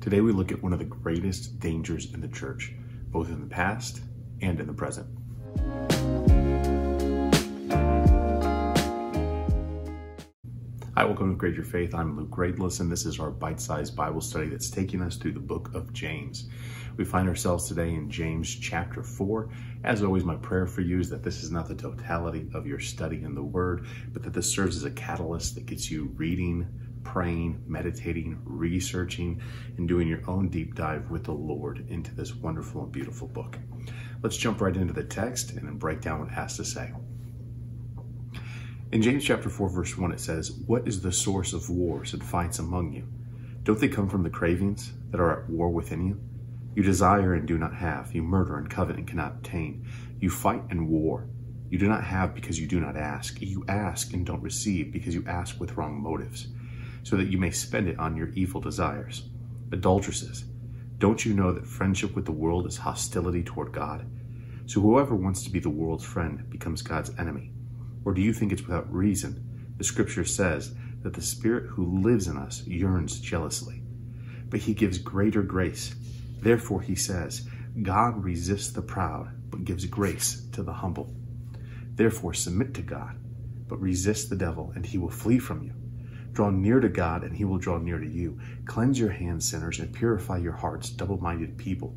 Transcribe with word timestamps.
Today 0.00 0.22
we 0.22 0.32
look 0.32 0.50
at 0.50 0.62
one 0.62 0.72
of 0.72 0.78
the 0.78 0.86
greatest 0.86 1.60
dangers 1.60 2.14
in 2.14 2.22
the 2.22 2.28
church, 2.28 2.72
both 3.10 3.28
in 3.28 3.38
the 3.38 3.46
past 3.46 4.00
and 4.40 4.58
in 4.58 4.66
the 4.66 4.72
present. 4.72 5.06
Hi, 10.96 11.04
welcome 11.04 11.30
to 11.30 11.36
Great 11.36 11.54
Your 11.54 11.64
Faith. 11.64 11.94
I'm 11.94 12.16
Luke 12.16 12.30
Greatless, 12.30 12.80
and 12.80 12.90
this 12.90 13.04
is 13.04 13.20
our 13.20 13.30
bite 13.30 13.60
sized 13.60 13.94
Bible 13.94 14.22
study 14.22 14.48
that's 14.48 14.70
taking 14.70 15.02
us 15.02 15.16
through 15.16 15.32
the 15.32 15.38
book 15.38 15.70
of 15.74 15.92
James. 15.92 16.48
We 16.96 17.04
find 17.04 17.28
ourselves 17.28 17.68
today 17.68 17.90
in 17.90 18.10
James 18.10 18.54
chapter 18.54 19.02
4. 19.02 19.50
As 19.84 20.02
always, 20.02 20.24
my 20.24 20.36
prayer 20.36 20.66
for 20.66 20.80
you 20.80 20.98
is 20.98 21.10
that 21.10 21.22
this 21.22 21.42
is 21.42 21.50
not 21.50 21.68
the 21.68 21.74
totality 21.74 22.48
of 22.54 22.66
your 22.66 22.80
study 22.80 23.22
in 23.22 23.34
the 23.34 23.42
Word, 23.42 23.84
but 24.14 24.22
that 24.22 24.32
this 24.32 24.50
serves 24.50 24.76
as 24.76 24.84
a 24.84 24.90
catalyst 24.90 25.56
that 25.56 25.66
gets 25.66 25.90
you 25.90 26.10
reading, 26.16 26.66
praying, 27.04 27.62
meditating, 27.66 28.38
researching, 28.44 29.40
and 29.76 29.88
doing 29.88 30.08
your 30.08 30.22
own 30.28 30.48
deep 30.48 30.74
dive 30.74 31.10
with 31.10 31.24
the 31.24 31.32
Lord 31.32 31.86
into 31.88 32.14
this 32.14 32.34
wonderful 32.34 32.82
and 32.82 32.92
beautiful 32.92 33.28
book. 33.28 33.58
Let's 34.22 34.36
jump 34.36 34.60
right 34.60 34.76
into 34.76 34.92
the 34.92 35.04
text 35.04 35.52
and 35.52 35.66
then 35.66 35.78
break 35.78 36.00
down 36.00 36.20
what 36.20 36.28
it 36.28 36.34
has 36.34 36.56
to 36.56 36.64
say. 36.64 36.92
In 38.92 39.02
James 39.02 39.24
chapter 39.24 39.48
4, 39.48 39.68
verse 39.70 39.96
1, 39.96 40.12
it 40.12 40.20
says, 40.20 40.52
What 40.66 40.86
is 40.86 41.00
the 41.00 41.12
source 41.12 41.52
of 41.52 41.70
wars 41.70 42.12
and 42.12 42.22
fights 42.22 42.58
among 42.58 42.92
you? 42.92 43.06
Don't 43.62 43.78
they 43.78 43.88
come 43.88 44.08
from 44.08 44.22
the 44.22 44.30
cravings 44.30 44.92
that 45.10 45.20
are 45.20 45.42
at 45.42 45.48
war 45.48 45.70
within 45.70 46.06
you? 46.06 46.20
You 46.74 46.82
desire 46.82 47.34
and 47.34 47.46
do 47.46 47.56
not 47.56 47.74
have. 47.74 48.14
You 48.14 48.22
murder 48.22 48.58
and 48.58 48.68
covet 48.68 48.96
and 48.96 49.06
cannot 49.06 49.32
obtain. 49.32 49.86
You 50.20 50.30
fight 50.30 50.62
and 50.70 50.88
war. 50.88 51.28
You 51.68 51.78
do 51.78 51.88
not 51.88 52.04
have 52.04 52.34
because 52.34 52.58
you 52.58 52.66
do 52.66 52.80
not 52.80 52.96
ask. 52.96 53.40
You 53.40 53.64
ask 53.68 54.12
and 54.12 54.26
don't 54.26 54.42
receive 54.42 54.92
because 54.92 55.14
you 55.14 55.24
ask 55.26 55.60
with 55.60 55.76
wrong 55.76 56.00
motives 56.00 56.48
so 57.02 57.16
that 57.16 57.30
you 57.30 57.38
may 57.38 57.50
spend 57.50 57.88
it 57.88 57.98
on 57.98 58.16
your 58.16 58.28
evil 58.30 58.60
desires. 58.60 59.28
Adulteresses, 59.72 60.44
don't 60.98 61.24
you 61.24 61.32
know 61.32 61.52
that 61.52 61.66
friendship 61.66 62.14
with 62.14 62.26
the 62.26 62.32
world 62.32 62.66
is 62.66 62.76
hostility 62.76 63.42
toward 63.42 63.72
God? 63.72 64.06
So 64.66 64.80
whoever 64.80 65.14
wants 65.14 65.42
to 65.44 65.50
be 65.50 65.58
the 65.58 65.70
world's 65.70 66.04
friend 66.04 66.48
becomes 66.50 66.82
God's 66.82 67.10
enemy. 67.18 67.52
Or 68.04 68.14
do 68.14 68.20
you 68.20 68.32
think 68.32 68.52
it's 68.52 68.62
without 68.62 68.92
reason? 68.92 69.74
The 69.78 69.84
scripture 69.84 70.24
says 70.24 70.74
that 71.02 71.14
the 71.14 71.22
Spirit 71.22 71.66
who 71.70 72.00
lives 72.00 72.26
in 72.26 72.36
us 72.36 72.66
yearns 72.66 73.18
jealously. 73.18 73.82
But 74.48 74.60
he 74.60 74.74
gives 74.74 74.98
greater 74.98 75.42
grace. 75.42 75.94
Therefore, 76.40 76.82
he 76.82 76.94
says, 76.94 77.48
God 77.82 78.22
resists 78.22 78.70
the 78.70 78.82
proud, 78.82 79.30
but 79.50 79.64
gives 79.64 79.86
grace 79.86 80.46
to 80.52 80.62
the 80.62 80.72
humble. 80.72 81.14
Therefore, 81.94 82.34
submit 82.34 82.74
to 82.74 82.82
God, 82.82 83.16
but 83.68 83.80
resist 83.80 84.28
the 84.28 84.36
devil, 84.36 84.72
and 84.74 84.84
he 84.84 84.98
will 84.98 85.10
flee 85.10 85.38
from 85.38 85.62
you. 85.62 85.72
Draw 86.32 86.50
near 86.50 86.80
to 86.80 86.88
God, 86.88 87.24
and 87.24 87.36
he 87.36 87.44
will 87.44 87.58
draw 87.58 87.78
near 87.78 87.98
to 87.98 88.08
you. 88.08 88.38
Cleanse 88.64 88.98
your 88.98 89.10
hands, 89.10 89.48
sinners, 89.48 89.80
and 89.80 89.92
purify 89.92 90.38
your 90.38 90.52
hearts, 90.52 90.90
double 90.90 91.18
minded 91.18 91.58
people. 91.58 91.94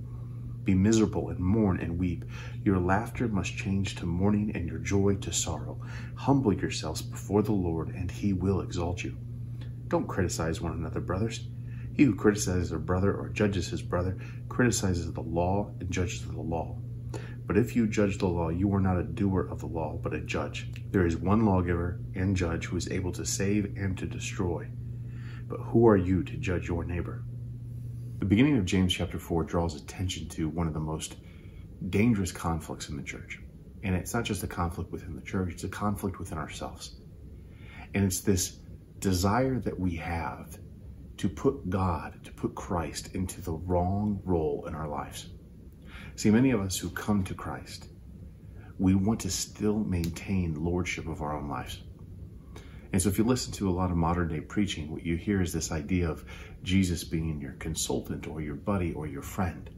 Be 0.63 0.73
miserable 0.73 1.29
and 1.29 1.39
mourn 1.39 1.79
and 1.79 1.99
weep. 1.99 2.25
Your 2.63 2.79
laughter 2.79 3.27
must 3.27 3.57
change 3.57 3.95
to 3.95 4.05
mourning 4.05 4.55
and 4.55 4.67
your 4.67 4.79
joy 4.79 5.15
to 5.17 5.33
sorrow. 5.33 5.81
Humble 6.15 6.53
yourselves 6.53 7.01
before 7.01 7.43
the 7.43 7.51
Lord, 7.51 7.89
and 7.89 8.09
he 8.09 8.33
will 8.33 8.61
exalt 8.61 9.03
you. 9.03 9.17
Don't 9.89 10.07
criticize 10.07 10.61
one 10.61 10.71
another, 10.71 11.01
brothers. 11.01 11.47
He 11.93 12.03
who 12.03 12.15
criticizes 12.15 12.71
a 12.71 12.79
brother 12.79 13.13
or 13.13 13.29
judges 13.29 13.67
his 13.67 13.81
brother 13.81 14.17
criticizes 14.49 15.11
the 15.11 15.21
law 15.21 15.71
and 15.79 15.91
judges 15.91 16.25
the 16.25 16.41
law. 16.41 16.77
But 17.45 17.57
if 17.57 17.75
you 17.75 17.87
judge 17.87 18.17
the 18.17 18.27
law, 18.27 18.49
you 18.49 18.73
are 18.73 18.79
not 18.79 18.97
a 18.97 19.03
doer 19.03 19.47
of 19.49 19.59
the 19.59 19.67
law, 19.67 19.99
but 20.01 20.13
a 20.13 20.21
judge. 20.21 20.69
There 20.91 21.05
is 21.05 21.17
one 21.17 21.45
lawgiver 21.45 21.99
and 22.15 22.35
judge 22.35 22.65
who 22.65 22.77
is 22.77 22.89
able 22.89 23.11
to 23.13 23.25
save 23.25 23.75
and 23.77 23.97
to 23.97 24.05
destroy. 24.05 24.67
But 25.47 25.59
who 25.59 25.87
are 25.87 25.97
you 25.97 26.23
to 26.23 26.37
judge 26.37 26.67
your 26.67 26.85
neighbor? 26.85 27.23
The 28.19 28.25
beginning 28.25 28.57
of 28.57 28.65
James 28.65 28.93
chapter 28.93 29.19
4 29.19 29.43
draws 29.43 29.75
attention 29.75 30.29
to 30.29 30.47
one 30.47 30.67
of 30.67 30.73
the 30.73 30.79
most 30.79 31.17
dangerous 31.89 32.31
conflicts 32.31 32.87
in 32.87 32.95
the 32.95 33.03
church. 33.03 33.39
And 33.83 33.93
it's 33.93 34.13
not 34.13 34.23
just 34.23 34.43
a 34.43 34.47
conflict 34.47 34.91
within 34.91 35.15
the 35.15 35.21
church, 35.21 35.51
it's 35.51 35.65
a 35.65 35.69
conflict 35.69 36.19
within 36.19 36.37
ourselves. 36.37 36.95
And 37.93 38.05
it's 38.05 38.21
this 38.21 38.59
desire 38.99 39.59
that 39.59 39.77
we 39.77 39.95
have 39.97 40.57
to 41.17 41.27
put 41.27 41.69
God, 41.69 42.23
to 42.23 42.31
put 42.31 42.55
Christ 42.55 43.13
into 43.13 43.41
the 43.41 43.51
wrong 43.51 44.21
role 44.23 44.65
in 44.67 44.73
our 44.73 44.87
lives. 44.87 45.29
See, 46.15 46.29
many 46.29 46.51
of 46.51 46.61
us 46.61 46.77
who 46.77 46.91
come 46.91 47.23
to 47.23 47.33
Christ, 47.33 47.87
we 48.77 48.93
want 48.93 49.19
to 49.21 49.31
still 49.31 49.79
maintain 49.79 50.63
lordship 50.63 51.07
of 51.07 51.23
our 51.23 51.35
own 51.35 51.49
lives. 51.49 51.81
And 52.91 53.01
so, 53.01 53.09
if 53.09 53.17
you 53.17 53.23
listen 53.23 53.51
to 53.53 53.67
a 53.67 53.71
lot 53.71 53.89
of 53.89 53.97
modern 53.97 54.27
day 54.27 54.39
preaching, 54.39 54.91
what 54.91 55.03
you 55.03 55.15
hear 55.15 55.41
is 55.41 55.51
this 55.51 55.71
idea 55.71 56.07
of 56.07 56.23
Jesus 56.61 57.03
being 57.03 57.41
your 57.41 57.53
consultant 57.53 58.27
or 58.27 58.41
your 58.41 58.55
buddy 58.55 58.93
or 58.93 59.07
your 59.07 59.23
friend. 59.23 59.71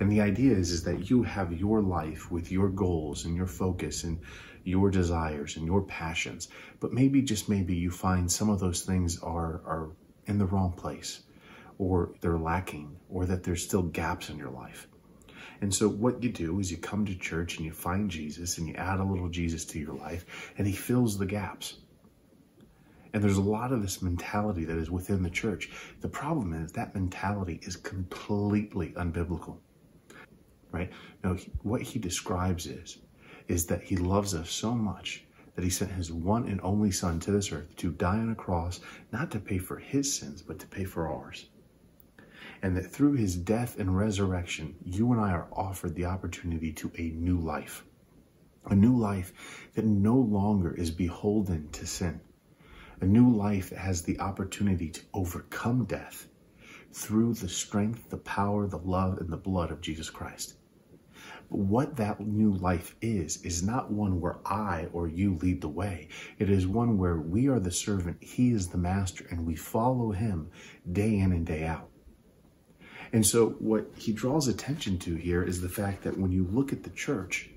And 0.00 0.10
the 0.10 0.22
idea 0.22 0.56
is, 0.56 0.70
is 0.70 0.82
that 0.84 1.10
you 1.10 1.22
have 1.22 1.52
your 1.52 1.82
life 1.82 2.30
with 2.30 2.50
your 2.50 2.70
goals 2.70 3.26
and 3.26 3.36
your 3.36 3.46
focus 3.46 4.04
and 4.04 4.18
your 4.64 4.90
desires 4.90 5.56
and 5.58 5.66
your 5.66 5.82
passions. 5.82 6.48
But 6.80 6.94
maybe, 6.94 7.20
just 7.20 7.50
maybe, 7.50 7.76
you 7.76 7.90
find 7.90 8.32
some 8.32 8.48
of 8.48 8.58
those 8.58 8.82
things 8.82 9.20
are, 9.20 9.60
are 9.66 9.90
in 10.24 10.38
the 10.38 10.46
wrong 10.46 10.72
place 10.72 11.24
or 11.76 12.14
they're 12.22 12.38
lacking 12.38 12.96
or 13.10 13.26
that 13.26 13.42
there's 13.42 13.62
still 13.62 13.82
gaps 13.82 14.30
in 14.30 14.38
your 14.38 14.50
life. 14.50 14.88
And 15.64 15.74
so 15.74 15.88
what 15.88 16.22
you 16.22 16.28
do 16.28 16.60
is 16.60 16.70
you 16.70 16.76
come 16.76 17.06
to 17.06 17.14
church 17.14 17.56
and 17.56 17.64
you 17.64 17.72
find 17.72 18.10
Jesus 18.10 18.58
and 18.58 18.68
you 18.68 18.74
add 18.74 19.00
a 19.00 19.02
little 19.02 19.30
Jesus 19.30 19.64
to 19.64 19.78
your 19.78 19.94
life 19.94 20.52
and 20.58 20.66
he 20.66 20.74
fills 20.74 21.16
the 21.16 21.24
gaps. 21.24 21.78
And 23.14 23.24
there's 23.24 23.38
a 23.38 23.40
lot 23.40 23.72
of 23.72 23.80
this 23.80 24.02
mentality 24.02 24.66
that 24.66 24.76
is 24.76 24.90
within 24.90 25.22
the 25.22 25.30
church. 25.30 25.70
The 26.02 26.08
problem 26.10 26.52
is 26.52 26.72
that 26.72 26.94
mentality 26.94 27.60
is 27.62 27.76
completely 27.76 28.90
unbiblical. 28.90 29.56
Right? 30.70 30.92
Now, 31.22 31.38
what 31.62 31.80
he 31.80 31.98
describes 31.98 32.66
is 32.66 32.98
is 33.48 33.64
that 33.64 33.82
he 33.82 33.96
loves 33.96 34.34
us 34.34 34.50
so 34.50 34.74
much 34.74 35.24
that 35.54 35.64
he 35.64 35.70
sent 35.70 35.92
his 35.92 36.12
one 36.12 36.46
and 36.46 36.60
only 36.60 36.90
son 36.90 37.20
to 37.20 37.32
this 37.32 37.52
earth 37.52 37.74
to 37.76 37.90
die 37.90 38.18
on 38.18 38.28
a 38.30 38.34
cross, 38.34 38.80
not 39.12 39.30
to 39.30 39.40
pay 39.40 39.56
for 39.56 39.78
his 39.78 40.14
sins, 40.14 40.42
but 40.42 40.58
to 40.58 40.66
pay 40.66 40.84
for 40.84 41.08
ours 41.08 41.46
and 42.64 42.78
that 42.78 42.90
through 42.90 43.12
his 43.12 43.36
death 43.36 43.78
and 43.78 43.94
resurrection, 43.94 44.74
you 44.86 45.12
and 45.12 45.20
I 45.20 45.32
are 45.32 45.48
offered 45.52 45.94
the 45.94 46.06
opportunity 46.06 46.72
to 46.72 46.90
a 46.96 47.10
new 47.10 47.38
life. 47.38 47.84
A 48.70 48.74
new 48.74 48.96
life 48.96 49.34
that 49.74 49.84
no 49.84 50.16
longer 50.16 50.74
is 50.74 50.90
beholden 50.90 51.68
to 51.72 51.86
sin. 51.86 52.22
A 53.02 53.04
new 53.04 53.28
life 53.28 53.68
that 53.68 53.80
has 53.80 54.00
the 54.00 54.18
opportunity 54.18 54.88
to 54.88 55.02
overcome 55.12 55.84
death 55.84 56.26
through 56.90 57.34
the 57.34 57.50
strength, 57.50 58.08
the 58.08 58.16
power, 58.16 58.66
the 58.66 58.78
love, 58.78 59.18
and 59.18 59.28
the 59.28 59.36
blood 59.36 59.70
of 59.70 59.82
Jesus 59.82 60.08
Christ. 60.08 60.54
But 61.50 61.58
what 61.58 61.96
that 61.96 62.18
new 62.18 62.54
life 62.54 62.96
is, 63.02 63.42
is 63.42 63.62
not 63.62 63.92
one 63.92 64.22
where 64.22 64.38
I 64.46 64.88
or 64.94 65.06
you 65.06 65.34
lead 65.34 65.60
the 65.60 65.68
way. 65.68 66.08
It 66.38 66.48
is 66.48 66.66
one 66.66 66.96
where 66.96 67.18
we 67.18 67.46
are 67.48 67.60
the 67.60 67.70
servant, 67.70 68.24
He 68.24 68.52
is 68.52 68.68
the 68.68 68.78
master, 68.78 69.26
and 69.28 69.44
we 69.44 69.54
follow 69.54 70.12
Him 70.12 70.50
day 70.90 71.18
in 71.18 71.32
and 71.32 71.44
day 71.44 71.66
out. 71.66 71.90
And 73.14 73.24
so, 73.24 73.50
what 73.60 73.86
he 73.96 74.12
draws 74.12 74.48
attention 74.48 74.98
to 74.98 75.14
here 75.14 75.44
is 75.44 75.60
the 75.60 75.68
fact 75.68 76.02
that 76.02 76.18
when 76.18 76.32
you 76.32 76.48
look 76.50 76.72
at 76.72 76.82
the 76.82 76.90
church, 76.90 77.48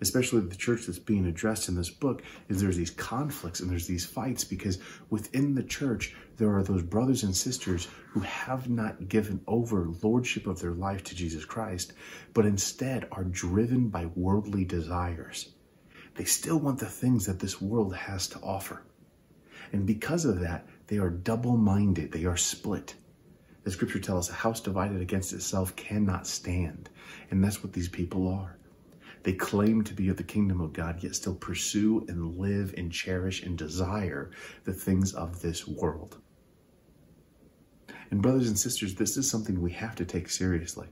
especially 0.00 0.40
the 0.40 0.56
church 0.56 0.86
that's 0.86 0.98
being 0.98 1.26
addressed 1.26 1.68
in 1.68 1.74
this 1.74 1.90
book, 1.90 2.22
is 2.48 2.62
there's 2.62 2.78
these 2.78 2.88
conflicts 2.88 3.60
and 3.60 3.70
there's 3.70 3.86
these 3.86 4.06
fights 4.06 4.42
because 4.42 4.78
within 5.10 5.54
the 5.54 5.62
church, 5.62 6.16
there 6.38 6.56
are 6.56 6.62
those 6.62 6.82
brothers 6.82 7.24
and 7.24 7.36
sisters 7.36 7.88
who 8.08 8.20
have 8.20 8.70
not 8.70 9.10
given 9.10 9.42
over 9.46 9.90
lordship 10.02 10.46
of 10.46 10.60
their 10.60 10.72
life 10.72 11.04
to 11.04 11.14
Jesus 11.14 11.44
Christ, 11.44 11.92
but 12.32 12.46
instead 12.46 13.06
are 13.12 13.24
driven 13.24 13.90
by 13.90 14.06
worldly 14.06 14.64
desires. 14.64 15.50
They 16.14 16.24
still 16.24 16.58
want 16.58 16.78
the 16.78 16.86
things 16.86 17.26
that 17.26 17.38
this 17.38 17.60
world 17.60 17.94
has 17.94 18.28
to 18.28 18.40
offer. 18.40 18.82
And 19.74 19.84
because 19.84 20.24
of 20.24 20.40
that, 20.40 20.66
they 20.86 20.96
are 20.96 21.10
double 21.10 21.58
minded, 21.58 22.12
they 22.12 22.24
are 22.24 22.38
split. 22.38 22.94
The 23.64 23.70
scripture 23.70 23.98
tells 23.98 24.28
us 24.28 24.34
a 24.34 24.38
house 24.38 24.60
divided 24.60 25.00
against 25.00 25.32
itself 25.32 25.76
cannot 25.76 26.26
stand. 26.26 26.88
And 27.30 27.44
that's 27.44 27.62
what 27.62 27.72
these 27.72 27.88
people 27.88 28.28
are. 28.28 28.56
They 29.22 29.34
claim 29.34 29.84
to 29.84 29.92
be 29.92 30.08
of 30.08 30.16
the 30.16 30.22
kingdom 30.22 30.60
of 30.60 30.72
God, 30.72 31.02
yet 31.02 31.14
still 31.14 31.34
pursue 31.34 32.06
and 32.08 32.36
live 32.36 32.74
and 32.78 32.90
cherish 32.90 33.42
and 33.42 33.58
desire 33.58 34.30
the 34.64 34.72
things 34.72 35.12
of 35.12 35.42
this 35.42 35.68
world. 35.68 36.18
And, 38.10 38.22
brothers 38.22 38.48
and 38.48 38.58
sisters, 38.58 38.94
this 38.94 39.16
is 39.16 39.30
something 39.30 39.60
we 39.60 39.72
have 39.72 39.94
to 39.96 40.04
take 40.04 40.30
seriously. 40.30 40.88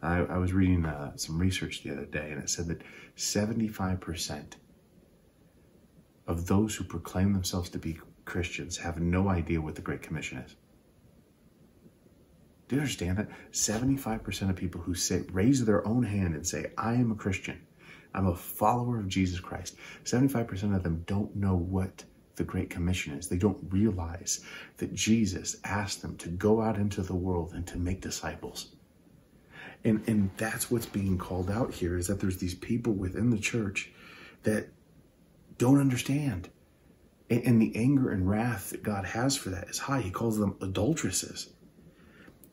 I, 0.00 0.18
I 0.18 0.38
was 0.38 0.52
reading 0.52 0.84
uh, 0.84 1.16
some 1.16 1.38
research 1.38 1.82
the 1.82 1.90
other 1.90 2.04
day, 2.04 2.30
and 2.30 2.40
it 2.40 2.48
said 2.48 2.68
that 2.68 2.82
75% 3.16 4.52
of 6.26 6.46
those 6.46 6.74
who 6.76 6.84
proclaim 6.84 7.32
themselves 7.32 7.68
to 7.70 7.78
be 7.78 7.98
Christians 8.24 8.78
have 8.78 9.00
no 9.00 9.28
idea 9.28 9.60
what 9.60 9.74
the 9.74 9.82
Great 9.82 10.02
Commission 10.02 10.38
is. 10.38 10.56
Do 12.68 12.76
you 12.76 12.80
understand 12.80 13.18
that? 13.18 13.28
75% 13.52 14.50
of 14.50 14.56
people 14.56 14.80
who 14.80 14.94
say, 14.94 15.24
raise 15.32 15.64
their 15.64 15.86
own 15.86 16.02
hand 16.02 16.34
and 16.34 16.46
say, 16.46 16.72
I 16.78 16.94
am 16.94 17.10
a 17.10 17.16
Christian, 17.16 17.60
I'm 18.14 18.26
a 18.26 18.34
follower 18.34 18.98
of 18.98 19.08
Jesus 19.08 19.40
Christ, 19.40 19.76
75% 20.04 20.74
of 20.74 20.82
them 20.82 21.04
don't 21.06 21.34
know 21.36 21.56
what 21.56 22.04
the 22.36 22.44
Great 22.44 22.70
Commission 22.70 23.14
is. 23.14 23.28
They 23.28 23.36
don't 23.36 23.58
realize 23.70 24.44
that 24.78 24.94
Jesus 24.94 25.56
asked 25.64 26.02
them 26.02 26.16
to 26.18 26.28
go 26.28 26.60
out 26.60 26.76
into 26.76 27.02
the 27.02 27.14
world 27.14 27.52
and 27.54 27.66
to 27.68 27.78
make 27.78 28.00
disciples. 28.00 28.74
And, 29.84 30.02
and 30.08 30.30
that's 30.36 30.70
what's 30.70 30.86
being 30.86 31.18
called 31.18 31.50
out 31.50 31.72
here 31.72 31.96
is 31.98 32.06
that 32.06 32.20
there's 32.20 32.38
these 32.38 32.54
people 32.54 32.94
within 32.94 33.30
the 33.30 33.38
church 33.38 33.92
that 34.42 34.68
don't 35.58 35.80
understand. 35.80 36.48
And, 37.30 37.42
and 37.44 37.62
the 37.62 37.74
anger 37.76 38.10
and 38.10 38.28
wrath 38.28 38.70
that 38.70 38.82
God 38.82 39.04
has 39.04 39.36
for 39.36 39.50
that 39.50 39.68
is 39.68 39.78
high. 39.78 40.00
He 40.00 40.10
calls 40.10 40.38
them 40.38 40.56
adulteresses. 40.60 41.50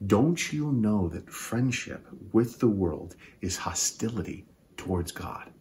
Don't 0.08 0.52
you 0.52 0.72
know 0.72 1.08
that 1.10 1.30
friendship 1.30 2.08
with 2.32 2.60
the 2.60 2.68
world 2.68 3.16
is 3.42 3.56
hostility 3.56 4.48
towards 4.76 5.12
God? 5.12 5.52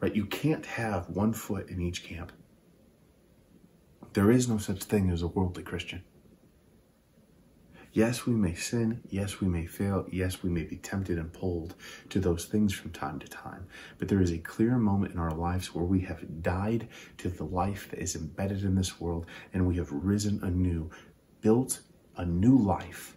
Right? 0.00 0.14
You 0.14 0.26
can't 0.26 0.66
have 0.66 1.08
one 1.08 1.32
foot 1.32 1.70
in 1.70 1.80
each 1.80 2.04
camp. 2.04 2.30
There 4.12 4.30
is 4.30 4.48
no 4.48 4.58
such 4.58 4.82
thing 4.82 5.08
as 5.08 5.22
a 5.22 5.28
worldly 5.28 5.62
Christian. 5.62 6.04
Yes, 7.94 8.26
we 8.26 8.34
may 8.34 8.54
sin. 8.54 9.00
Yes, 9.08 9.40
we 9.40 9.48
may 9.48 9.64
fail. 9.66 10.04
Yes, 10.12 10.42
we 10.42 10.50
may 10.50 10.64
be 10.64 10.76
tempted 10.76 11.16
and 11.16 11.32
pulled 11.32 11.74
to 12.10 12.20
those 12.20 12.44
things 12.44 12.74
from 12.74 12.90
time 12.90 13.18
to 13.20 13.28
time. 13.28 13.66
But 13.98 14.08
there 14.08 14.20
is 14.20 14.32
a 14.32 14.38
clear 14.38 14.76
moment 14.76 15.14
in 15.14 15.18
our 15.18 15.34
lives 15.34 15.74
where 15.74 15.84
we 15.84 16.00
have 16.00 16.42
died 16.42 16.88
to 17.18 17.30
the 17.30 17.44
life 17.44 17.88
that 17.90 18.00
is 18.00 18.14
embedded 18.14 18.62
in 18.62 18.74
this 18.74 19.00
world 19.00 19.26
and 19.54 19.66
we 19.66 19.76
have 19.76 19.90
risen 19.90 20.40
anew, 20.42 20.90
built 21.40 21.80
a 22.16 22.26
new 22.26 22.58
life 22.58 23.16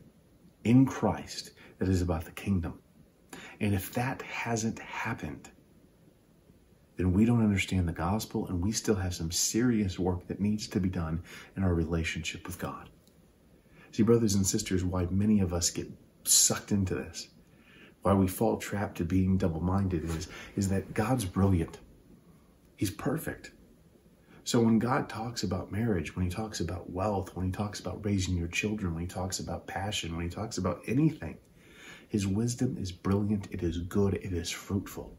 in 0.67 0.85
Christ 0.85 1.51
that 1.79 1.87
is 1.87 2.01
about 2.01 2.25
the 2.25 2.31
kingdom. 2.31 2.79
And 3.61 3.73
if 3.73 3.93
that 3.93 4.21
hasn't 4.21 4.79
happened, 4.79 5.49
then 6.97 7.13
we 7.13 7.23
don't 7.23 7.43
understand 7.43 7.87
the 7.87 7.93
gospel 7.93 8.47
and 8.47 8.61
we 8.61 8.73
still 8.73 8.95
have 8.95 9.15
some 9.15 9.31
serious 9.31 9.97
work 9.97 10.27
that 10.27 10.41
needs 10.41 10.67
to 10.67 10.81
be 10.81 10.89
done 10.89 11.23
in 11.55 11.63
our 11.63 11.73
relationship 11.73 12.45
with 12.45 12.59
God. 12.59 12.89
See, 13.91 14.03
brothers 14.03 14.35
and 14.35 14.45
sisters, 14.45 14.83
why 14.83 15.07
many 15.09 15.39
of 15.39 15.53
us 15.53 15.69
get 15.69 15.89
sucked 16.23 16.73
into 16.73 16.95
this, 16.95 17.29
why 18.01 18.13
we 18.13 18.27
fall 18.27 18.57
trapped 18.57 18.97
to 18.97 19.05
being 19.05 19.37
double 19.37 19.61
minded 19.61 20.03
is, 20.03 20.27
is 20.57 20.67
that 20.69 20.93
God's 20.93 21.23
brilliant. 21.23 21.77
He's 22.75 22.91
perfect. 22.91 23.51
So 24.47 24.61
when 24.61 24.79
God 24.79 25.09
talks 25.09 25.43
about 25.43 25.73
marriage, 25.73 26.15
when 26.15 26.23
he 26.23 26.31
talks 26.31 26.61
about 26.61 26.89
wealth, 26.89 27.35
when 27.35 27.47
he 27.47 27.51
talks 27.51 27.81
about 27.81 28.05
raising 28.05 28.37
your 28.37 28.47
children, 28.47 28.93
when 28.93 29.03
he 29.03 29.07
talks 29.07 29.39
about 29.41 29.67
passion, 29.67 30.15
when 30.15 30.23
he 30.23 30.31
talks 30.31 30.57
about 30.57 30.79
anything, 30.87 31.37
his 32.07 32.25
wisdom 32.25 32.77
is 32.79 32.93
brilliant, 32.93 33.49
it 33.51 33.61
is 33.61 33.79
good, 33.79 34.13
it 34.13 34.31
is 34.31 34.49
fruitful. 34.49 35.11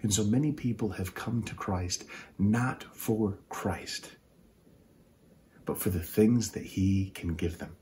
And 0.00 0.10
so 0.10 0.24
many 0.24 0.50
people 0.50 0.88
have 0.88 1.14
come 1.14 1.42
to 1.42 1.54
Christ 1.54 2.06
not 2.38 2.84
for 2.94 3.36
Christ, 3.50 4.12
but 5.66 5.76
for 5.76 5.90
the 5.90 6.00
things 6.02 6.52
that 6.52 6.64
he 6.64 7.10
can 7.10 7.34
give 7.34 7.58
them. 7.58 7.76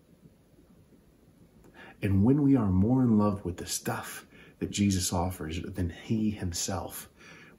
And 2.02 2.24
when 2.24 2.42
we 2.42 2.56
are 2.56 2.72
more 2.72 3.04
in 3.04 3.16
love 3.18 3.44
with 3.44 3.58
the 3.58 3.66
stuff 3.66 4.26
that 4.58 4.72
Jesus 4.72 5.12
offers 5.12 5.62
than 5.62 5.90
he 5.90 6.30
himself, 6.30 7.08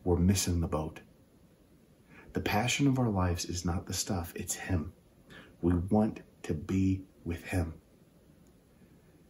we're 0.03 0.17
missing 0.17 0.59
the 0.59 0.67
boat. 0.67 0.99
The 2.33 2.41
passion 2.41 2.87
of 2.87 2.99
our 2.99 3.09
lives 3.09 3.45
is 3.45 3.65
not 3.65 3.85
the 3.85 3.93
stuff, 3.93 4.33
it's 4.35 4.55
him. 4.55 4.93
We 5.61 5.73
want 5.73 6.21
to 6.43 6.53
be 6.53 7.03
with 7.25 7.43
him. 7.43 7.73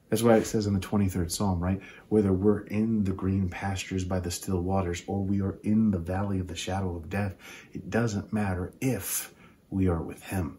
That's 0.09 0.23
why 0.23 0.37
it 0.37 0.47
says 0.47 0.65
in 0.65 0.73
the 0.73 0.79
23rd 0.79 1.31
Psalm, 1.31 1.59
right? 1.59 1.79
Whether 2.09 2.33
we're 2.33 2.61
in 2.61 3.03
the 3.03 3.11
green 3.11 3.47
pastures 3.47 4.03
by 4.03 4.19
the 4.19 4.31
still 4.31 4.61
waters 4.61 5.03
or 5.05 5.23
we 5.23 5.41
are 5.41 5.59
in 5.63 5.91
the 5.91 5.99
valley 5.99 6.39
of 6.39 6.47
the 6.47 6.55
shadow 6.55 6.95
of 6.95 7.09
death, 7.09 7.35
it 7.73 7.89
doesn't 7.89 8.33
matter 8.33 8.73
if 8.81 9.33
we 9.69 9.87
are 9.87 10.01
with 10.01 10.23
Him. 10.23 10.57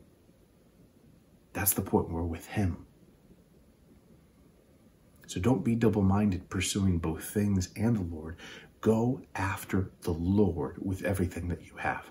That's 1.52 1.74
the 1.74 1.82
point. 1.82 2.10
We're 2.10 2.22
with 2.22 2.46
Him. 2.46 2.86
So 5.26 5.40
don't 5.40 5.64
be 5.64 5.74
double 5.74 6.02
minded 6.02 6.48
pursuing 6.48 6.98
both 6.98 7.24
things 7.24 7.70
and 7.76 7.96
the 7.96 8.14
Lord. 8.14 8.36
Go 8.80 9.20
after 9.34 9.90
the 10.02 10.12
Lord 10.12 10.76
with 10.80 11.02
everything 11.02 11.48
that 11.48 11.66
you 11.66 11.76
have. 11.76 12.10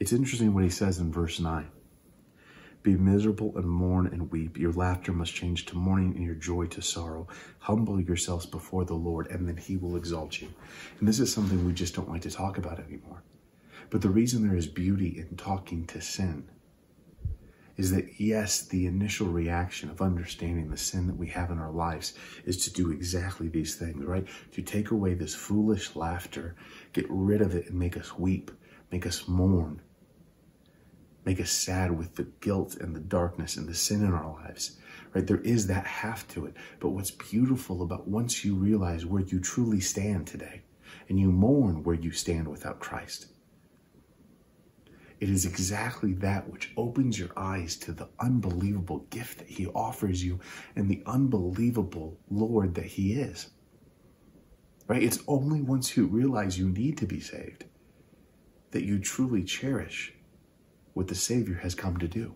It's 0.00 0.12
interesting 0.12 0.54
what 0.54 0.62
he 0.62 0.70
says 0.70 1.00
in 1.00 1.10
verse 1.10 1.40
9 1.40 1.68
Be 2.84 2.96
miserable 2.96 3.52
and 3.56 3.68
mourn 3.68 4.06
and 4.06 4.30
weep. 4.30 4.56
Your 4.56 4.72
laughter 4.72 5.12
must 5.12 5.34
change 5.34 5.66
to 5.66 5.76
mourning 5.76 6.14
and 6.14 6.24
your 6.24 6.36
joy 6.36 6.66
to 6.66 6.80
sorrow. 6.80 7.26
Humble 7.58 8.00
yourselves 8.00 8.46
before 8.46 8.84
the 8.84 8.94
Lord, 8.94 9.26
and 9.26 9.48
then 9.48 9.56
he 9.56 9.76
will 9.76 9.96
exalt 9.96 10.40
you. 10.40 10.54
And 11.00 11.08
this 11.08 11.18
is 11.18 11.32
something 11.32 11.64
we 11.64 11.72
just 11.72 11.96
don't 11.96 12.08
like 12.08 12.22
to 12.22 12.30
talk 12.30 12.58
about 12.58 12.78
anymore. 12.78 13.24
But 13.90 14.00
the 14.00 14.08
reason 14.08 14.46
there 14.46 14.56
is 14.56 14.68
beauty 14.68 15.18
in 15.18 15.36
talking 15.36 15.84
to 15.86 16.00
sin 16.00 16.48
is 17.76 17.90
that 17.90 18.20
yes, 18.20 18.62
the 18.62 18.86
initial 18.86 19.26
reaction 19.26 19.90
of 19.90 20.00
understanding 20.00 20.70
the 20.70 20.76
sin 20.76 21.08
that 21.08 21.16
we 21.16 21.26
have 21.26 21.50
in 21.50 21.58
our 21.58 21.72
lives 21.72 22.14
is 22.44 22.64
to 22.64 22.72
do 22.72 22.92
exactly 22.92 23.48
these 23.48 23.74
things, 23.74 24.04
right? 24.04 24.28
To 24.52 24.62
take 24.62 24.92
away 24.92 25.14
this 25.14 25.34
foolish 25.34 25.96
laughter, 25.96 26.54
get 26.92 27.06
rid 27.08 27.40
of 27.40 27.56
it 27.56 27.68
and 27.68 27.78
make 27.78 27.96
us 27.96 28.16
weep, 28.16 28.52
make 28.92 29.06
us 29.06 29.26
mourn, 29.26 29.80
make 31.28 31.42
us 31.42 31.50
sad 31.50 31.90
with 31.90 32.14
the 32.14 32.26
guilt 32.40 32.76
and 32.76 32.96
the 32.96 33.00
darkness 33.00 33.58
and 33.58 33.68
the 33.68 33.74
sin 33.74 34.02
in 34.02 34.14
our 34.14 34.32
lives, 34.32 34.78
right? 35.12 35.26
There 35.26 35.42
is 35.42 35.66
that 35.66 35.86
half 35.86 36.26
to 36.28 36.46
it. 36.46 36.54
But 36.80 36.88
what's 36.88 37.10
beautiful 37.10 37.82
about 37.82 38.08
once 38.08 38.46
you 38.46 38.54
realize 38.54 39.04
where 39.04 39.20
you 39.20 39.38
truly 39.38 39.80
stand 39.80 40.26
today 40.26 40.62
and 41.06 41.20
you 41.20 41.30
mourn 41.30 41.84
where 41.84 41.96
you 41.96 42.12
stand 42.12 42.48
without 42.48 42.80
Christ, 42.80 43.26
it 45.20 45.28
is 45.28 45.44
exactly 45.44 46.14
that 46.14 46.48
which 46.48 46.72
opens 46.78 47.18
your 47.18 47.32
eyes 47.36 47.76
to 47.76 47.92
the 47.92 48.08
unbelievable 48.18 49.00
gift 49.10 49.40
that 49.40 49.48
He 49.48 49.66
offers 49.66 50.24
you 50.24 50.40
and 50.76 50.88
the 50.88 51.02
unbelievable 51.04 52.16
Lord 52.30 52.74
that 52.76 52.86
He 52.86 53.20
is. 53.20 53.50
Right? 54.86 55.02
It's 55.02 55.22
only 55.28 55.60
once 55.60 55.94
you 55.94 56.06
realize 56.06 56.58
you 56.58 56.70
need 56.70 56.96
to 56.96 57.06
be 57.06 57.20
saved 57.20 57.66
that 58.70 58.84
you 58.84 58.98
truly 58.98 59.44
cherish 59.44 60.14
what 60.98 61.06
the 61.06 61.14
Savior 61.14 61.54
has 61.54 61.76
come 61.76 61.96
to 61.98 62.08
do. 62.08 62.34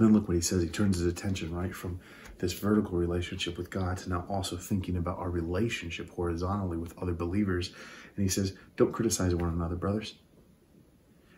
Then 0.00 0.12
look 0.12 0.26
what 0.26 0.34
he 0.34 0.40
says. 0.40 0.60
He 0.60 0.68
turns 0.68 0.98
his 0.98 1.06
attention 1.06 1.54
right 1.54 1.72
from 1.72 2.00
this 2.38 2.52
vertical 2.52 2.98
relationship 2.98 3.56
with 3.56 3.70
God 3.70 3.96
to 3.98 4.08
now 4.08 4.24
also 4.28 4.56
thinking 4.56 4.96
about 4.96 5.18
our 5.18 5.30
relationship 5.30 6.10
horizontally 6.10 6.78
with 6.78 6.98
other 6.98 7.14
believers. 7.14 7.72
And 8.16 8.24
he 8.24 8.28
says, 8.28 8.54
Don't 8.76 8.90
criticize 8.92 9.36
one 9.36 9.50
another, 9.50 9.76
brothers. 9.76 10.16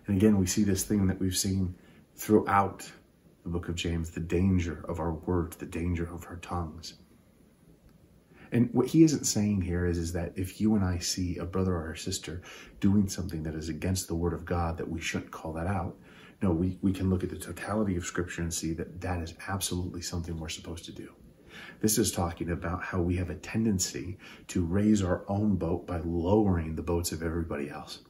And 0.07 0.17
again, 0.17 0.39
we 0.39 0.47
see 0.47 0.65
this 0.65 0.85
thing 0.85 1.07
that 1.09 1.21
we've 1.21 1.37
seen 1.37 1.75
throughout 2.17 2.91
the 3.43 3.51
book 3.51 3.69
of 3.69 3.75
James 3.75 4.09
the 4.09 4.21
danger 4.21 4.87
of 4.89 5.01
our 5.01 5.13
words, 5.13 5.57
the 5.57 5.67
danger 5.67 6.09
of 6.11 6.25
our 6.31 6.37
tongues. 6.37 6.95
And 8.53 8.69
what 8.73 8.87
he 8.87 9.03
isn't 9.03 9.25
saying 9.25 9.63
here 9.63 9.87
is, 9.87 9.97
is 9.97 10.13
that 10.13 10.33
if 10.37 10.61
you 10.61 10.77
and 10.77 10.85
I 10.85 10.99
see 10.99 11.39
a 11.39 11.45
brother 11.45 11.75
or 11.75 11.93
a 11.93 11.99
sister 11.99 12.43
doing 12.81 13.09
something 13.09 13.43
that 13.43 13.55
is 13.55 13.71
against 13.71 14.09
the 14.09 14.15
word 14.15 14.35
of 14.35 14.45
God, 14.45 14.77
that 14.77 14.89
we 14.89 15.01
shouldn't 15.01 15.31
call 15.31 15.55
that 15.55 15.67
out. 15.67 15.97
No, 16.43 16.51
we, 16.51 16.79
we 16.83 16.93
can 16.93 17.09
look 17.09 17.23
at 17.23 17.31
the 17.31 17.39
totality 17.39 17.97
of 17.97 18.05
scripture 18.05 18.43
and 18.43 18.53
see 18.53 18.73
that 18.75 19.01
that 19.01 19.23
is 19.23 19.35
absolutely 19.49 20.03
something 20.03 20.39
we're 20.39 20.49
supposed 20.49 20.85
to 20.87 20.93
do. 20.93 21.13
This 21.81 21.99
is 21.99 22.11
talking 22.13 22.51
about 22.51 22.83
how 22.83 23.01
we 23.01 23.17
have 23.17 23.31
a 23.31 23.37
tendency 23.37 24.19
to 24.49 24.65
raise 24.65 25.03
our 25.03 25.25
own 25.29 25.55
boat 25.55 25.87
by 25.87 26.01
lowering 26.05 26.75
the 26.75 26.83
boats 26.83 27.13
of 27.13 27.23
everybody 27.23 27.71
else 27.71 28.01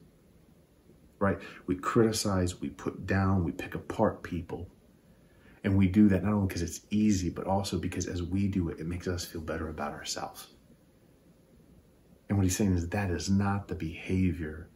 right? 1.23 1.39
We 1.69 1.77
criticize, 1.77 2.61
we 2.61 2.71
put 2.71 3.07
down, 3.07 3.45
we 3.45 3.53
pick 3.53 3.77
apart 3.77 4.25
people. 4.25 4.69
And 5.63 5.79
we 5.79 5.87
do 5.87 6.09
that 6.09 6.25
not 6.25 6.33
only 6.33 6.49
because 6.49 6.63
it's 6.63 6.81
easy, 6.91 7.31
but 7.31 7.47
also 7.47 7.79
because 7.79 8.09
as 8.09 8.25
we 8.25 8.49
do 8.49 8.69
it, 8.71 8.81
it 8.81 8.87
makes 8.87 9.07
us 9.07 9.25
feel 9.25 9.41
better 9.41 9.69
about 9.69 9.93
ourselves. 9.93 10.49
And 12.29 12.37
what 12.37 12.43
he's 12.43 12.57
saying 12.57 12.75
is 12.75 12.89
that 12.89 13.11
is 13.11 13.31
not 13.31 13.69
the 13.69 13.77
behavior 13.77 14.69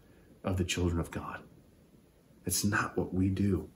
of 0.45 0.57
the 0.57 0.65
children 0.65 1.01
of 1.01 1.11
God. 1.11 1.43
It's 2.47 2.65
not 2.65 2.97
what 2.97 3.13
we 3.13 3.29
do. 3.29 3.69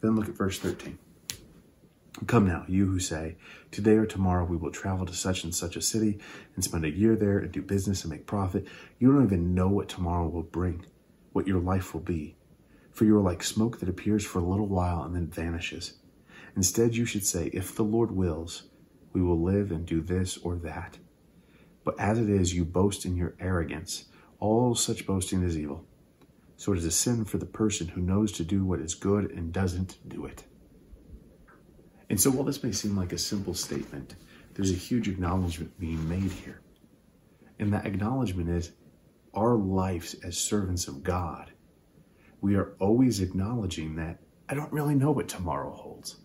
Then 0.00 0.16
look 0.16 0.28
at 0.28 0.36
verse 0.36 0.58
13. 0.58 0.98
Come 2.26 2.48
now, 2.48 2.64
you 2.66 2.86
who 2.86 2.98
say, 2.98 3.36
Today 3.70 3.92
or 3.92 4.06
tomorrow 4.06 4.44
we 4.44 4.56
will 4.56 4.72
travel 4.72 5.06
to 5.06 5.12
such 5.12 5.44
and 5.44 5.54
such 5.54 5.76
a 5.76 5.82
city 5.82 6.18
and 6.54 6.64
spend 6.64 6.84
a 6.84 6.90
year 6.90 7.14
there 7.14 7.38
and 7.38 7.52
do 7.52 7.62
business 7.62 8.02
and 8.02 8.10
make 8.10 8.26
profit. 8.26 8.66
You 8.98 9.12
don't 9.12 9.24
even 9.24 9.54
know 9.54 9.68
what 9.68 9.88
tomorrow 9.88 10.26
will 10.28 10.42
bring, 10.42 10.84
what 11.32 11.46
your 11.46 11.60
life 11.60 11.92
will 11.92 12.00
be. 12.00 12.36
For 12.90 13.04
you 13.04 13.16
are 13.16 13.22
like 13.22 13.42
smoke 13.44 13.78
that 13.78 13.88
appears 13.88 14.24
for 14.24 14.40
a 14.40 14.44
little 14.44 14.66
while 14.66 15.02
and 15.02 15.14
then 15.14 15.28
vanishes. 15.28 15.98
Instead, 16.56 16.96
you 16.96 17.04
should 17.04 17.24
say, 17.24 17.50
If 17.52 17.76
the 17.76 17.84
Lord 17.84 18.10
wills, 18.10 18.64
we 19.12 19.22
will 19.22 19.40
live 19.40 19.70
and 19.70 19.86
do 19.86 20.00
this 20.00 20.38
or 20.38 20.56
that. 20.56 20.98
But 21.84 22.00
as 22.00 22.18
it 22.18 22.28
is, 22.28 22.54
you 22.54 22.64
boast 22.64 23.04
in 23.04 23.16
your 23.16 23.34
arrogance. 23.38 24.06
All 24.40 24.74
such 24.74 25.06
boasting 25.06 25.42
is 25.42 25.56
evil. 25.56 25.84
So 26.58 26.72
it 26.72 26.78
is 26.78 26.84
a 26.84 26.90
sin 26.90 27.24
for 27.24 27.38
the 27.38 27.46
person 27.46 27.88
who 27.88 28.02
knows 28.02 28.30
to 28.32 28.44
do 28.44 28.64
what 28.64 28.80
is 28.80 28.94
good 28.94 29.30
and 29.30 29.52
doesn't 29.52 29.96
do 30.06 30.26
it. 30.26 30.44
And 32.10 32.20
so 32.20 32.30
while 32.30 32.44
this 32.44 32.62
may 32.62 32.72
seem 32.72 32.96
like 32.96 33.12
a 33.12 33.18
simple 33.18 33.54
statement, 33.54 34.16
there's 34.54 34.70
a 34.70 34.74
huge 34.74 35.08
acknowledgement 35.08 35.78
being 35.80 36.06
made 36.06 36.30
here. 36.30 36.60
And 37.58 37.72
that 37.72 37.86
acknowledgement 37.86 38.50
is 38.50 38.72
our 39.34 39.56
lives 39.56 40.14
as 40.22 40.36
servants 40.36 40.86
of 40.86 41.02
God 41.02 41.52
we 42.40 42.54
are 42.54 42.74
always 42.80 43.20
acknowledging 43.20 43.96
that 43.96 44.18
I 44.48 44.54
don't 44.54 44.72
really 44.72 44.94
know 44.94 45.10
what 45.10 45.28
tomorrow 45.28 45.72
holds. 45.72 46.16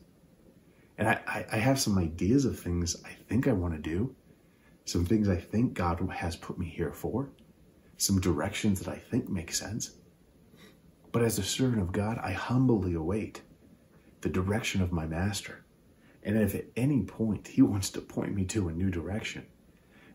And 0.98 1.08
I, 1.08 1.46
I, 1.52 1.58
have 1.58 1.80
some 1.80 1.98
ideas 1.98 2.46
of 2.46 2.60
things 2.60 2.96
I 3.04 3.10
think 3.28 3.48
I 3.48 3.52
want 3.52 3.74
to 3.74 3.80
do, 3.80 4.16
some 4.86 5.06
things 5.06 5.28
I 5.28 5.38
think 5.38 5.74
God 5.74 6.00
has 6.12 6.36
put 6.36 6.60
me 6.60 6.68
here 6.68 6.94
for, 6.94 7.32
some 7.98 8.22
directions 8.22 8.80
that 8.80 8.88
I 8.88 8.98
think 8.98 9.28
make 9.28 9.52
sense. 9.52 9.96
But 11.14 11.22
as 11.22 11.38
a 11.38 11.44
servant 11.44 11.82
of 11.82 11.92
God, 11.92 12.20
I 12.22 12.32
humbly 12.32 12.96
await 12.96 13.44
the 14.22 14.30
direction 14.30 14.82
of 14.82 14.92
my 14.92 15.06
master. 15.06 15.64
And 16.24 16.38
if 16.38 16.56
at 16.56 16.66
any 16.76 17.04
point 17.04 17.48
he 17.50 17.62
wants 17.62 17.92
to 17.92 18.02
point 18.02 18.34
me 18.34 18.46
to 18.46 18.68
a 18.68 18.74
new 18.74 18.90
direction, 18.90 19.46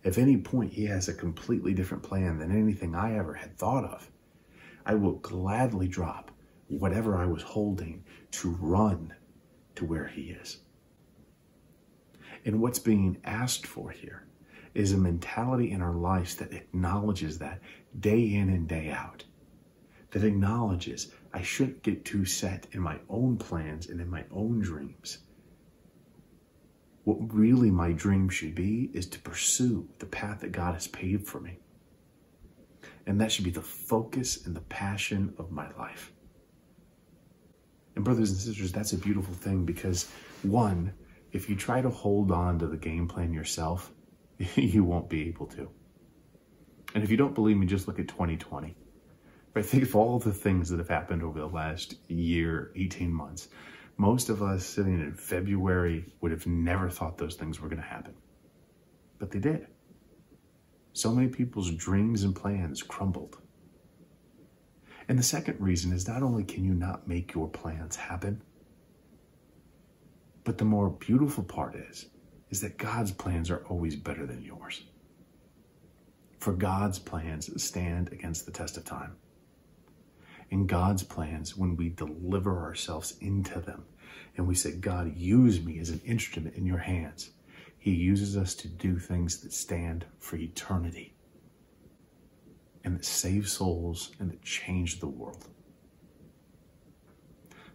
if 0.02 0.18
any 0.18 0.36
point 0.36 0.72
he 0.72 0.86
has 0.86 1.08
a 1.08 1.14
completely 1.14 1.72
different 1.72 2.02
plan 2.02 2.38
than 2.38 2.50
anything 2.50 2.96
I 2.96 3.16
ever 3.16 3.34
had 3.34 3.56
thought 3.56 3.84
of, 3.84 4.10
I 4.84 4.94
will 4.96 5.14
gladly 5.14 5.86
drop 5.86 6.32
whatever 6.66 7.16
I 7.16 7.26
was 7.26 7.42
holding 7.42 8.04
to 8.32 8.50
run 8.60 9.14
to 9.76 9.84
where 9.84 10.08
he 10.08 10.30
is. 10.30 10.58
And 12.44 12.60
what's 12.60 12.80
being 12.80 13.20
asked 13.24 13.68
for 13.68 13.90
here 13.90 14.24
is 14.74 14.92
a 14.92 14.98
mentality 14.98 15.70
in 15.70 15.80
our 15.80 15.94
lives 15.94 16.34
that 16.36 16.52
acknowledges 16.52 17.38
that 17.38 17.60
day 18.00 18.34
in 18.34 18.48
and 18.48 18.66
day 18.66 18.90
out. 18.90 19.24
That 20.10 20.24
acknowledges 20.24 21.12
I 21.34 21.42
shouldn't 21.42 21.82
get 21.82 22.04
too 22.04 22.24
set 22.24 22.66
in 22.72 22.80
my 22.80 22.98
own 23.10 23.36
plans 23.36 23.88
and 23.88 24.00
in 24.00 24.08
my 24.08 24.24
own 24.30 24.60
dreams. 24.60 25.18
What 27.04 27.32
really 27.34 27.70
my 27.70 27.92
dream 27.92 28.28
should 28.28 28.54
be 28.54 28.90
is 28.92 29.06
to 29.06 29.18
pursue 29.20 29.88
the 29.98 30.06
path 30.06 30.40
that 30.40 30.52
God 30.52 30.74
has 30.74 30.86
paved 30.86 31.26
for 31.26 31.40
me. 31.40 31.58
And 33.06 33.20
that 33.20 33.32
should 33.32 33.44
be 33.44 33.50
the 33.50 33.62
focus 33.62 34.46
and 34.46 34.54
the 34.54 34.60
passion 34.62 35.32
of 35.38 35.50
my 35.50 35.70
life. 35.78 36.12
And, 37.96 38.04
brothers 38.04 38.30
and 38.30 38.38
sisters, 38.38 38.72
that's 38.72 38.92
a 38.92 38.98
beautiful 38.98 39.34
thing 39.34 39.64
because, 39.64 40.10
one, 40.42 40.92
if 41.32 41.48
you 41.48 41.56
try 41.56 41.80
to 41.80 41.90
hold 41.90 42.30
on 42.30 42.58
to 42.58 42.66
the 42.66 42.76
game 42.76 43.08
plan 43.08 43.32
yourself, 43.32 43.90
you 44.54 44.84
won't 44.84 45.08
be 45.08 45.28
able 45.28 45.46
to. 45.46 45.70
And 46.94 47.02
if 47.02 47.10
you 47.10 47.16
don't 47.16 47.34
believe 47.34 47.56
me, 47.56 47.66
just 47.66 47.88
look 47.88 47.98
at 47.98 48.08
2020. 48.08 48.76
Right? 49.58 49.66
Think 49.66 49.82
of 49.82 49.96
all 49.96 50.20
the 50.20 50.32
things 50.32 50.68
that 50.68 50.78
have 50.78 50.88
happened 50.88 51.24
over 51.24 51.40
the 51.40 51.48
last 51.48 51.96
year, 52.06 52.70
18 52.76 53.12
months. 53.12 53.48
Most 53.96 54.28
of 54.28 54.40
us 54.40 54.64
sitting 54.64 55.00
in 55.00 55.12
February 55.14 56.04
would 56.20 56.30
have 56.30 56.46
never 56.46 56.88
thought 56.88 57.18
those 57.18 57.34
things 57.34 57.60
were 57.60 57.68
going 57.68 57.82
to 57.82 57.88
happen. 57.88 58.14
But 59.18 59.32
they 59.32 59.40
did. 59.40 59.66
So 60.92 61.10
many 61.10 61.26
people's 61.26 61.72
dreams 61.72 62.22
and 62.22 62.36
plans 62.36 62.84
crumbled. 62.84 63.38
And 65.08 65.18
the 65.18 65.24
second 65.24 65.60
reason 65.60 65.92
is 65.92 66.06
not 66.06 66.22
only 66.22 66.44
can 66.44 66.64
you 66.64 66.74
not 66.74 67.08
make 67.08 67.34
your 67.34 67.48
plans 67.48 67.96
happen, 67.96 68.40
but 70.44 70.58
the 70.58 70.66
more 70.66 70.90
beautiful 70.90 71.42
part 71.42 71.74
is, 71.74 72.06
is 72.50 72.60
that 72.60 72.78
God's 72.78 73.10
plans 73.10 73.50
are 73.50 73.66
always 73.68 73.96
better 73.96 74.24
than 74.24 74.40
yours. 74.40 74.84
For 76.38 76.52
God's 76.52 77.00
plans 77.00 77.60
stand 77.60 78.12
against 78.12 78.46
the 78.46 78.52
test 78.52 78.76
of 78.76 78.84
time. 78.84 79.16
In 80.50 80.66
God's 80.66 81.02
plans, 81.02 81.56
when 81.56 81.76
we 81.76 81.90
deliver 81.90 82.62
ourselves 82.62 83.16
into 83.20 83.60
them 83.60 83.84
and 84.36 84.46
we 84.46 84.54
say, 84.54 84.72
God, 84.72 85.14
use 85.16 85.62
me 85.62 85.78
as 85.78 85.90
an 85.90 86.00
instrument 86.04 86.56
in 86.56 86.64
your 86.64 86.78
hands, 86.78 87.30
He 87.78 87.90
uses 87.90 88.36
us 88.36 88.54
to 88.56 88.68
do 88.68 88.98
things 88.98 89.40
that 89.40 89.52
stand 89.52 90.06
for 90.18 90.36
eternity 90.36 91.14
and 92.84 92.96
that 92.96 93.04
save 93.04 93.48
souls 93.48 94.12
and 94.18 94.30
that 94.30 94.42
change 94.42 95.00
the 95.00 95.06
world. 95.06 95.44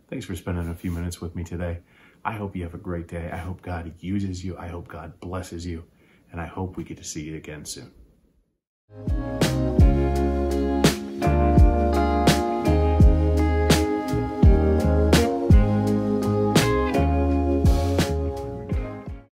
Thanks 0.09 0.25
for 0.25 0.35
spending 0.35 0.67
a 0.69 0.75
few 0.75 0.91
minutes 0.91 1.21
with 1.21 1.35
me 1.35 1.43
today. 1.43 1.79
I 2.25 2.33
hope 2.33 2.55
you 2.55 2.63
have 2.63 2.73
a 2.73 2.79
great 2.79 3.07
day. 3.07 3.29
I 3.31 3.37
hope 3.37 3.61
God 3.61 3.93
uses 3.99 4.43
you. 4.43 4.57
I 4.57 4.67
hope 4.67 4.87
God 4.87 5.19
blesses 5.19 5.65
you. 5.65 5.83
And 6.31 6.39
I 6.41 6.45
hope 6.45 6.77
we 6.77 6.83
get 6.83 6.97
to 6.97 7.03
see 7.03 7.21
you 7.21 7.35
again 7.35 7.65
soon. 7.65 7.91